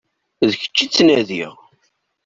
D 0.49 0.51
kečč 0.61 0.77
i 0.85 0.87
ttnadiɣ. 0.87 1.55